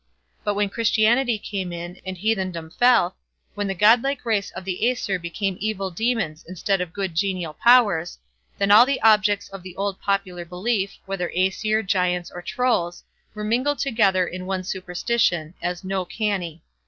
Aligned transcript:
But 0.43 0.55
when 0.55 0.69
Christianity 0.71 1.37
came 1.37 1.71
in, 1.71 2.01
and 2.03 2.17
heathendom 2.17 2.71
fell; 2.71 3.17
when 3.53 3.67
the 3.67 3.75
godlike 3.75 4.25
race 4.25 4.49
of 4.49 4.65
the 4.65 4.89
Aesir 4.89 5.19
became 5.19 5.57
evil 5.59 5.91
demons 5.91 6.43
instead 6.47 6.81
of 6.81 6.91
good 6.91 7.13
genial 7.13 7.53
powers, 7.53 8.17
then 8.57 8.71
all 8.71 8.87
the 8.87 8.99
objects 9.03 9.47
of 9.49 9.61
the 9.61 9.75
old 9.75 10.01
popular 10.01 10.43
belief, 10.43 10.97
whether 11.05 11.29
Aesir, 11.35 11.83
Giants, 11.83 12.31
or 12.31 12.41
Trolls, 12.41 13.03
were 13.35 13.43
mingled 13.43 13.77
together 13.77 14.25
in 14.25 14.47
one 14.47 14.63
superstition, 14.63 15.53
as 15.61 15.83
"no 15.83 16.03
canny". 16.03 16.63